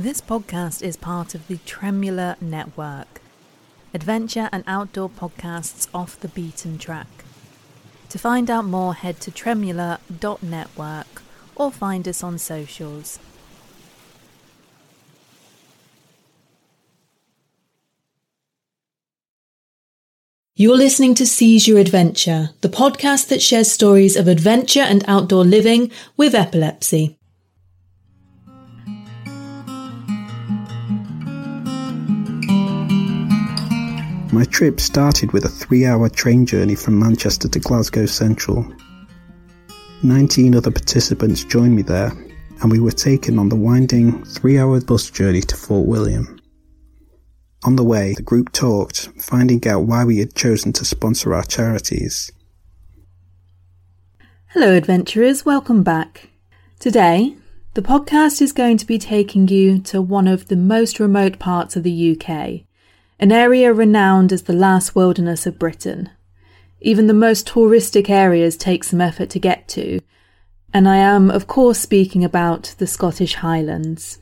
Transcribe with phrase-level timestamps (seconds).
[0.00, 3.20] This podcast is part of the Tremula Network,
[3.92, 7.06] adventure and outdoor podcasts off the beaten track.
[8.08, 11.22] To find out more, head to tremula.network
[11.54, 13.18] or find us on socials.
[20.56, 25.44] You're listening to Seize Your Adventure, the podcast that shares stories of adventure and outdoor
[25.44, 27.19] living with epilepsy.
[34.40, 38.64] My trip started with a three hour train journey from Manchester to Glasgow Central.
[40.02, 42.10] 19 other participants joined me there,
[42.62, 46.40] and we were taken on the winding three hour bus journey to Fort William.
[47.64, 51.44] On the way, the group talked, finding out why we had chosen to sponsor our
[51.44, 52.32] charities.
[54.54, 56.30] Hello, adventurers, welcome back.
[56.78, 57.36] Today,
[57.74, 61.76] the podcast is going to be taking you to one of the most remote parts
[61.76, 62.69] of the UK
[63.20, 66.08] an area renowned as the last wilderness of Britain.
[66.80, 70.00] Even the most touristic areas take some effort to get to,
[70.72, 74.20] and I am, of course, speaking about the Scottish Highlands.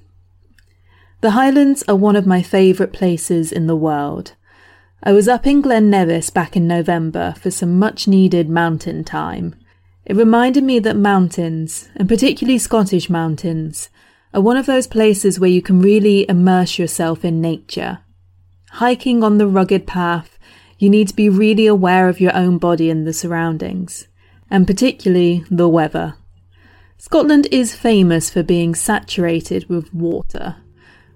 [1.20, 4.32] The Highlands are one of my favourite places in the world.
[5.00, 9.55] I was up in Glen Nevis back in November for some much needed mountain time.
[10.06, 13.90] It reminded me that mountains, and particularly Scottish mountains,
[14.34, 18.00] are one of those places where you can really immerse yourself in nature.
[18.72, 20.38] Hiking on the rugged path,
[20.78, 24.06] you need to be really aware of your own body and the surroundings,
[24.50, 26.14] and particularly the weather.
[26.98, 30.56] Scotland is famous for being saturated with water.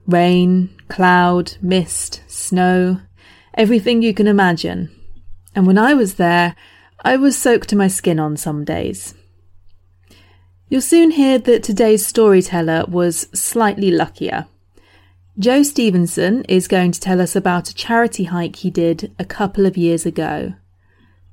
[0.06, 3.00] Rain, cloud, mist, snow,
[3.54, 4.90] everything you can imagine.
[5.54, 6.56] And when I was there,
[7.04, 9.14] I was soaked to my skin on some days.
[10.68, 14.46] You'll soon hear that today's storyteller was slightly luckier.
[15.38, 19.64] Joe Stevenson is going to tell us about a charity hike he did a couple
[19.64, 20.52] of years ago.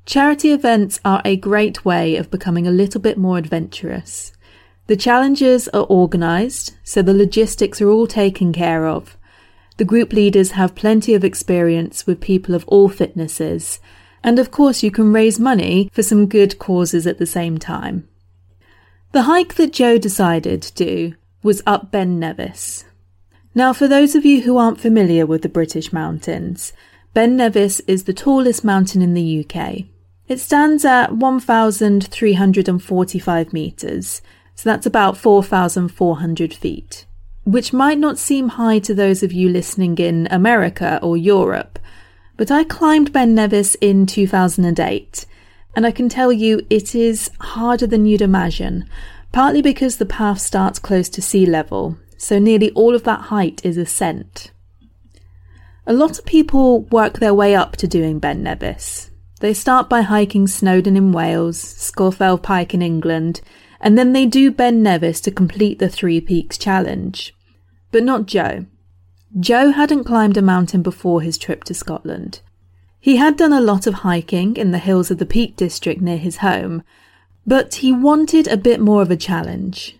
[0.06, 4.32] Charity events are a great way of becoming a little bit more adventurous.
[4.88, 9.18] The challenges are organised, so the logistics are all taken care of.
[9.76, 13.82] The group leaders have plenty of experience with people of all fitnesses,
[14.24, 18.08] and of course, you can raise money for some good causes at the same time.
[19.12, 22.86] The hike that Joe decided to do was up Ben Nevis,
[23.56, 26.72] now, for those of you who aren't familiar with the British mountains,
[27.14, 29.86] Ben Nevis is the tallest mountain in the UK.
[30.28, 34.22] It stands at 1,345 metres,
[34.54, 37.08] so that's about 4,400 feet,
[37.46, 41.80] which might not seem high to those of you listening in America or Europe,
[42.38, 45.26] but I climbed Ben Nevis in 2008,
[45.76, 48.88] and I can tell you it is harder than you'd imagine,
[49.32, 53.62] partly because the path starts close to sea level, so nearly all of that height
[53.64, 54.52] is ascent.
[55.88, 59.10] A lot of people work their way up to doing Ben Nevis.
[59.40, 63.40] They start by hiking Snowdon in Wales, Scafell Pike in England,
[63.80, 67.34] and then they do Ben Nevis to complete the Three Peaks Challenge.
[67.92, 68.66] But not Joe.
[69.40, 72.42] Joe hadn't climbed a mountain before his trip to Scotland.
[73.00, 76.18] He had done a lot of hiking in the hills of the Peak District near
[76.18, 76.84] his home,
[77.48, 79.98] but he wanted a bit more of a challenge.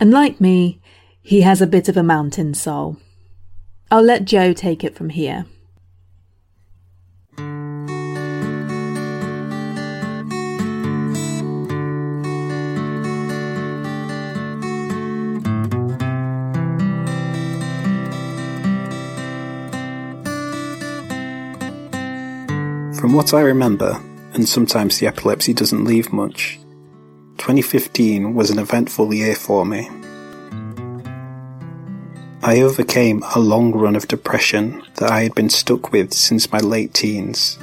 [0.00, 0.80] And like me,
[1.28, 2.96] he has a bit of a mountain soul.
[3.90, 5.44] I'll let Joe take it from here.
[22.98, 24.00] From what I remember,
[24.32, 26.58] and sometimes the epilepsy doesn't leave much,
[27.36, 29.90] 2015 was an eventful year for me.
[32.48, 36.60] I overcame a long run of depression that I had been stuck with since my
[36.60, 37.58] late teens.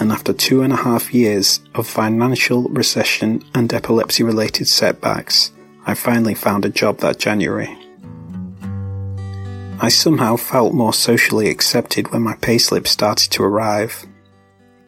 [0.00, 5.52] And after two and a half years of financial recession and epilepsy related setbacks,
[5.86, 7.78] I finally found a job that January.
[9.80, 14.04] I somehow felt more socially accepted when my payslip started to arrive.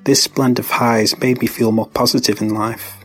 [0.03, 3.02] This blend of highs made me feel more positive in life.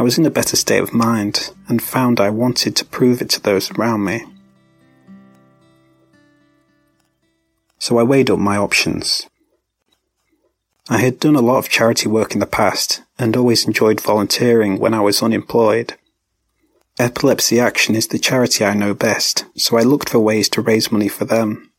[0.00, 3.28] I was in a better state of mind and found I wanted to prove it
[3.30, 4.24] to those around me.
[7.78, 9.28] So I weighed up my options.
[10.88, 14.78] I had done a lot of charity work in the past and always enjoyed volunteering
[14.78, 15.98] when I was unemployed.
[16.98, 20.90] Epilepsy Action is the charity I know best, so I looked for ways to raise
[20.90, 21.70] money for them.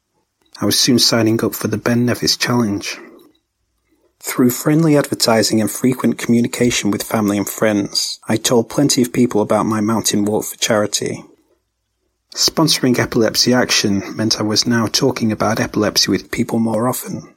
[0.61, 2.99] I was soon signing up for the Ben Nevis Challenge.
[4.23, 9.41] Through friendly advertising and frequent communication with family and friends, I told plenty of people
[9.41, 11.23] about my mountain walk for charity.
[12.35, 17.35] Sponsoring Epilepsy Action meant I was now talking about epilepsy with people more often.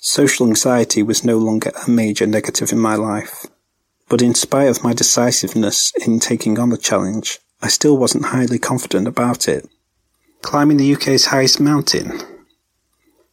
[0.00, 3.44] Social anxiety was no longer a major negative in my life,
[4.08, 8.60] but in spite of my decisiveness in taking on the challenge, I still wasn't highly
[8.60, 9.68] confident about it.
[10.40, 12.22] Climbing the UK's highest mountain?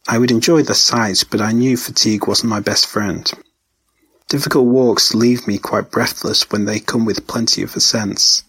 [0.06, 3.30] I would enjoy the sights, but I knew fatigue wasn't my best friend.
[4.28, 8.42] Difficult walks leave me quite breathless when they come with plenty of ascents.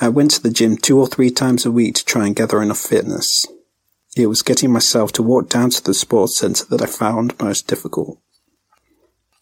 [0.00, 2.62] I went to the gym two or three times a week to try and gather
[2.62, 3.46] enough fitness.
[4.16, 7.66] It was getting myself to walk down to the sports centre that I found most
[7.66, 8.18] difficult.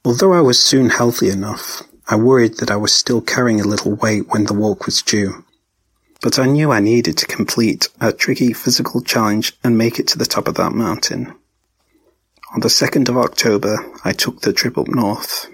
[0.05, 3.95] Although I was soon healthy enough, I worried that I was still carrying a little
[3.95, 5.45] weight when the walk was due.
[6.21, 10.19] But I knew I needed to complete a tricky physical challenge and make it to
[10.19, 11.33] the top of that mountain.
[12.55, 15.49] On the 2nd of October, I took the trip up north.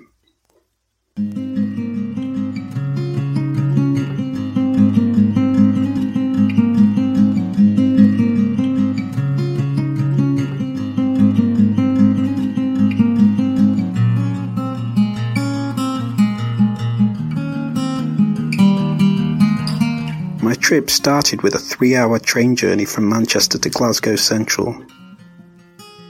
[20.75, 24.85] Trip started with a three hour train journey from Manchester to Glasgow Central.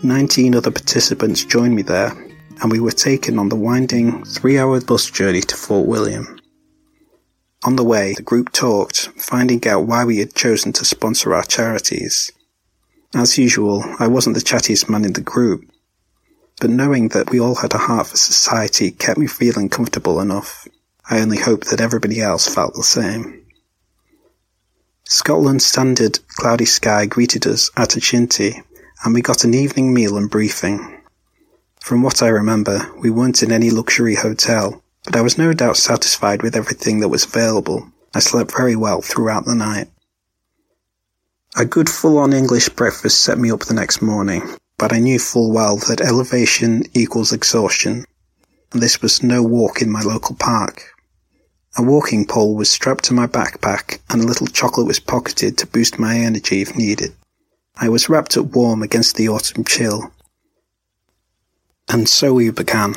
[0.02, 2.12] Nineteen other participants joined me there,
[2.62, 6.40] and we were taken on the winding three hour bus journey to Fort William.
[7.66, 11.44] On the way, the group talked, finding out why we had chosen to sponsor our
[11.44, 12.32] charities.
[13.14, 15.60] As usual, I wasn't the chattiest man in the group,
[16.58, 20.66] but knowing that we all had a heart for society kept me feeling comfortable enough.
[21.10, 23.43] I only hoped that everybody else felt the same.
[25.06, 28.62] Scotland's standard cloudy sky greeted us at Achintee,
[29.04, 31.02] and we got an evening meal and briefing.
[31.78, 35.76] From what I remember, we weren't in any luxury hotel, but I was no doubt
[35.76, 37.92] satisfied with everything that was available.
[38.14, 39.88] I slept very well throughout the night.
[41.54, 45.52] A good full-on English breakfast set me up the next morning, but I knew full
[45.52, 48.06] well that elevation equals exhaustion,
[48.72, 50.93] and this was no walk in my local park.
[51.76, 55.66] A walking pole was strapped to my backpack and a little chocolate was pocketed to
[55.66, 57.14] boost my energy if needed.
[57.74, 60.12] I was wrapped up warm against the autumn chill.
[61.88, 62.94] And so we began.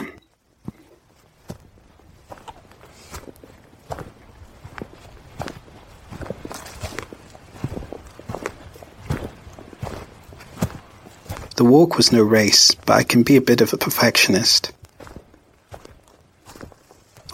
[11.56, 14.72] The walk was no race, but I can be a bit of a perfectionist.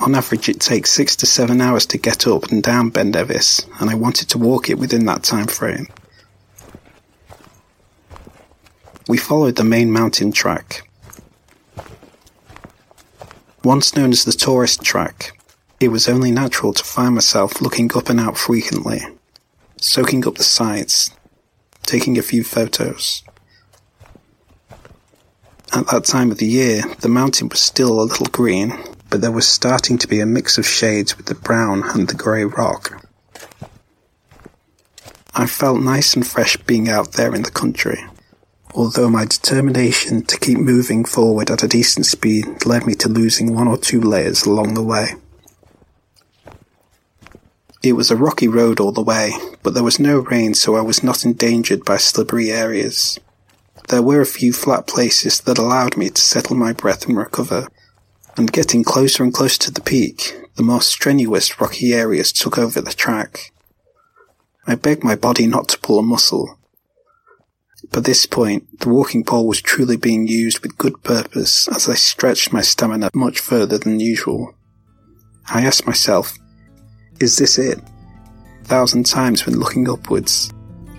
[0.03, 3.65] On average, it takes six to seven hours to get up and down Ben Nevis,
[3.79, 5.88] and I wanted to walk it within that time frame.
[9.07, 10.89] We followed the main mountain track.
[13.63, 15.39] Once known as the tourist track,
[15.79, 19.00] it was only natural to find myself looking up and out frequently,
[19.79, 21.11] soaking up the sights,
[21.83, 23.23] taking a few photos.
[25.71, 28.77] At that time of the year, the mountain was still a little green,
[29.13, 32.15] but there was starting to be a mix of shades with the brown and the
[32.15, 33.07] grey rock.
[35.36, 38.04] I felt nice and fresh being out there in the country,
[38.74, 43.54] although my determination to keep moving forward at a decent speed led me to losing
[43.54, 45.10] one or two layers along the way.
[47.84, 50.82] It was a rocky road all the way, but there was no rain so I
[50.82, 53.20] was not endangered by slippery areas.
[53.89, 57.67] There were a few flat places that allowed me to settle my breath and recover,
[58.38, 62.82] and getting closer and closer to the peak, the more strenuous rocky areas took over
[62.82, 63.52] the track.
[64.66, 66.58] I begged my body not to pull a muscle.
[67.92, 71.96] By this point, the walking pole was truly being used with good purpose as I
[71.96, 74.56] stretched my stamina much further than usual.
[75.48, 76.34] I asked myself,
[77.20, 77.80] is this it?
[78.62, 80.52] A thousand times when looking upwards,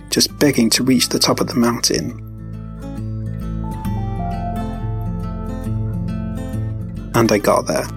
[0.09, 2.24] just begging to reach the top of the mountain
[7.15, 7.87] and I got there.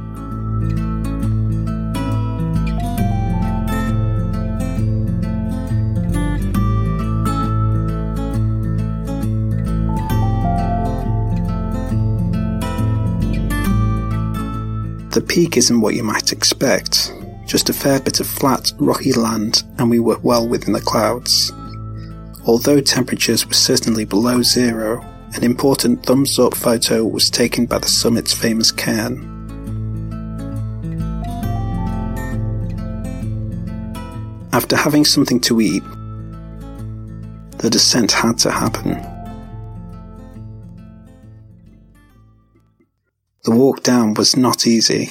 [15.11, 17.13] The peak isn't what you might expect,
[17.45, 21.51] just a fair bit of flat, rocky land, and we were well within the clouds.
[22.47, 25.05] Although temperatures were certainly below zero,
[25.35, 29.35] an important thumbs up photo was taken by the summit's famous cairn.
[34.53, 35.83] After having something to eat,
[37.59, 38.95] the descent had to happen.
[43.45, 45.11] The walk down was not easy.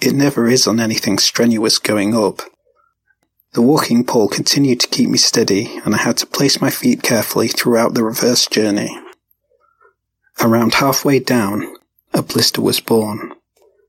[0.00, 2.42] It never is on anything strenuous going up.
[3.52, 7.02] The walking pole continued to keep me steady, and I had to place my feet
[7.02, 8.90] carefully throughout the reverse journey.
[10.40, 11.74] Around halfway down,
[12.12, 13.32] a blister was born.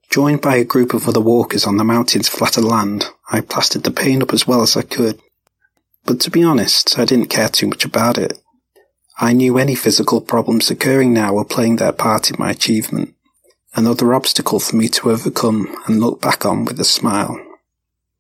[0.10, 3.92] Joined by a group of other walkers on the mountain's flatter land, I plastered the
[3.92, 5.20] pain up as well as I could.
[6.06, 8.40] But to be honest, I didn't care too much about it.
[9.20, 13.16] I knew any physical problems occurring now were playing their part in my achievement,
[13.76, 17.38] another obstacle for me to overcome and look back on with a smile.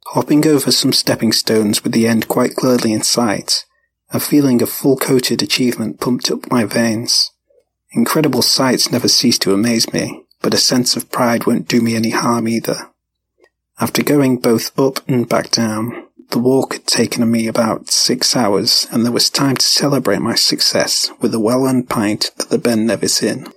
[0.07, 3.65] Hopping over some stepping stones with the end quite clearly in sight,
[4.11, 7.31] a feeling of full-coated achievement pumped up my veins.
[7.97, 11.95] Incredible sights never cease to amaze me, but a sense of pride won't do me
[11.95, 12.91] any harm either.
[13.79, 18.85] After going both up and back down, the walk had taken me about six hours,
[18.91, 22.85] and there was time to celebrate my success with a well-earned pint at the Ben
[22.85, 23.51] Nevis Inn.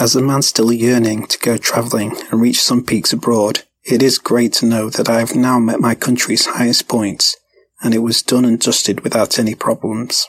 [0.00, 4.18] As a man still yearning to go travelling and reach some peaks abroad, it is
[4.18, 7.36] great to know that I have now met my country's highest points,
[7.80, 10.26] and it was done and dusted without any problems.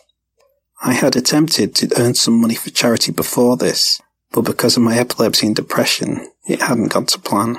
[0.84, 4.01] I had attempted to earn some money for charity before this,
[4.32, 7.58] but because of my epilepsy and depression, it hadn't gone to plan.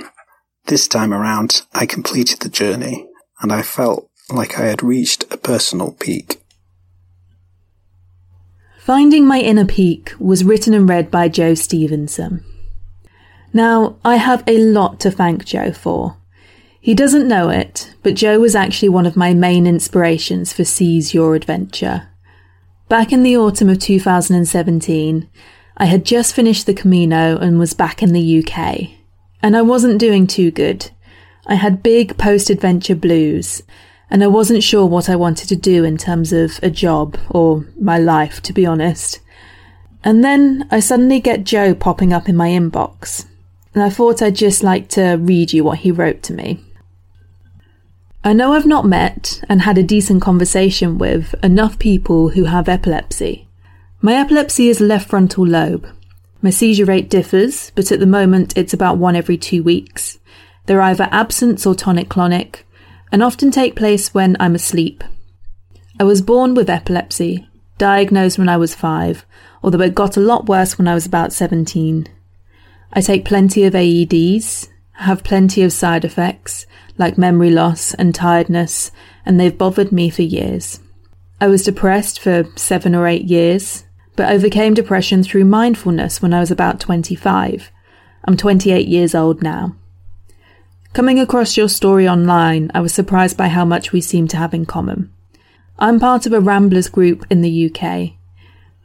[0.67, 3.07] This time around, I completed the journey,
[3.41, 6.43] and I felt like I had reached a personal peak.
[8.81, 12.45] Finding My Inner Peak was written and read by Joe Stevenson.
[13.53, 16.17] Now, I have a lot to thank Joe for.
[16.81, 21.15] He doesn't know it, but Joe was actually one of my main inspirations for Seize
[21.15, 22.09] Your Adventure.
[22.89, 25.29] Back in the autumn of 2017,
[25.77, 28.91] I had just finished the Camino and was back in the UK.
[29.43, 30.89] And I wasn't doing too good.
[31.49, 33.65] I had big post adventure blues,
[34.09, 37.67] and I wasn't sure what I wanted to do in terms of a job or
[37.77, 39.19] my life, to be honest.
[40.05, 43.27] And then I suddenly get Joe popping up in my inbox,
[43.75, 46.66] and I thought I'd just like to read you what he wrote to me.
[48.27, 52.69] I know I've not met and had a decent conversation with enough people who have
[52.69, 53.47] epilepsy.
[54.01, 55.87] My epilepsy is left frontal lobe.
[56.43, 60.19] My seizure rate differs, but at the moment it's about one every two weeks.
[60.65, 62.65] They're either absent or tonic clonic,
[63.13, 65.05] and often take place when I'm asleep.
[66.01, 67.47] I was born with epilepsy,
[67.79, 69.25] diagnosed when I was five,
[69.63, 72.09] although it got a lot worse when I was about 17.
[72.93, 76.67] I take plenty of AEDs, have plenty of side effects,
[76.99, 78.91] like memory loss and tiredness,
[79.25, 80.81] and they've bothered me for years.
[81.41, 83.85] I was depressed for seven or eight years,
[84.17, 87.71] but overcame depression through mindfulness when I was about 25.
[88.25, 89.77] I'm 28 years old now.
[90.95, 94.55] Coming across your story online, I was surprised by how much we seem to have
[94.55, 95.13] in common.
[95.79, 98.13] I'm part of a Ramblers group in the UK,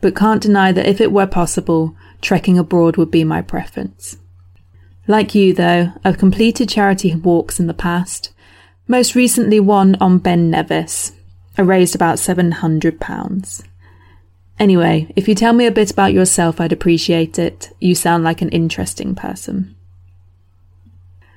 [0.01, 4.17] but can't deny that if it were possible, trekking abroad would be my preference.
[5.11, 8.31] Like you, though, I've completed charity walks in the past,
[8.87, 11.11] most recently one on Ben Nevis.
[11.57, 13.63] I raised about £700.
[14.57, 17.75] Anyway, if you tell me a bit about yourself, I'd appreciate it.
[17.81, 19.75] You sound like an interesting person.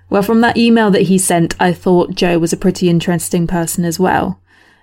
[0.09, 3.85] Well, from that email that he sent, I thought Joe was a pretty interesting person
[3.85, 4.41] as well.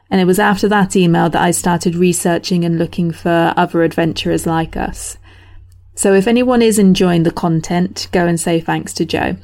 [0.10, 4.46] And it was after that email that I started researching and looking for other adventurers
[4.46, 5.18] like us.
[5.96, 9.38] So if anyone is enjoying the content, go and say thanks to Joe.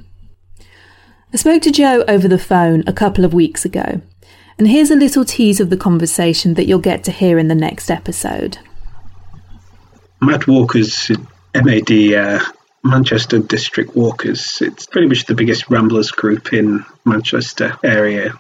[1.34, 4.02] I spoke to Joe over the phone a couple of weeks ago,
[4.58, 7.56] and here's a little tease of the conversation that you'll get to hear in the
[7.56, 8.60] next episode.
[10.22, 11.12] Mad Walkers,
[11.54, 12.40] MAD, uh,
[12.84, 14.62] Manchester District Walkers.
[14.62, 18.40] It's pretty much the biggest ramblers group in Manchester area.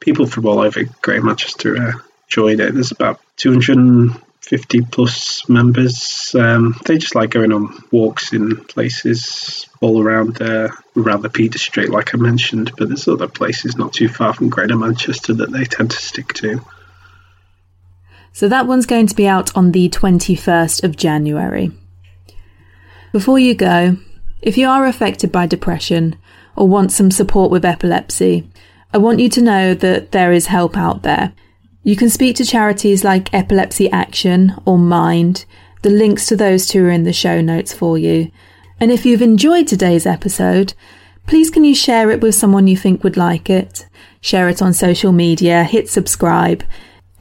[0.00, 1.92] People from all over Greater Manchester uh,
[2.28, 2.74] join it.
[2.74, 4.14] There's about 200
[4.48, 6.34] 50 plus members.
[6.34, 12.14] Um, they just like going on walks in places all around the Peak District, like
[12.14, 12.72] I mentioned.
[12.78, 16.32] But there's other places not too far from Greater Manchester that they tend to stick
[16.34, 16.64] to.
[18.32, 21.70] So that one's going to be out on the 21st of January.
[23.12, 23.98] Before you go,
[24.40, 26.16] if you are affected by depression
[26.56, 28.48] or want some support with epilepsy,
[28.94, 31.32] I want you to know that there is help out there.
[31.88, 35.46] You can speak to charities like Epilepsy Action or Mind.
[35.80, 38.30] The links to those two are in the show notes for you.
[38.78, 40.74] And if you've enjoyed today's episode,
[41.26, 43.86] please can you share it with someone you think would like it?
[44.20, 46.62] Share it on social media, hit subscribe.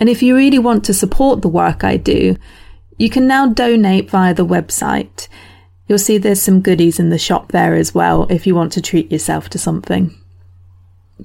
[0.01, 2.35] And if you really want to support the work I do,
[2.97, 5.29] you can now donate via the website.
[5.87, 8.81] You'll see there's some goodies in the shop there as well if you want to
[8.81, 10.13] treat yourself to something.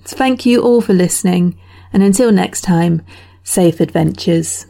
[0.04, 1.58] Thank you all for listening,
[1.92, 3.02] and until next time,
[3.44, 4.66] safe adventures.